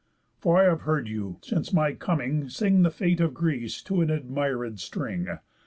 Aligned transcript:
For 0.39 0.57
I 0.59 0.63
have 0.63 0.81
heard 0.81 1.07
you, 1.07 1.37
since 1.43 1.71
my 1.71 1.93
coming, 1.93 2.49
sing 2.49 2.81
The 2.81 2.89
fate 2.89 3.21
of 3.21 3.35
Greece 3.35 3.83
to 3.83 4.01
an 4.01 4.07
admiréd 4.07 4.79
string. 4.79 5.27